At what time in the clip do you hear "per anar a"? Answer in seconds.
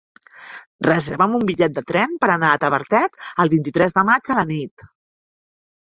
2.25-2.63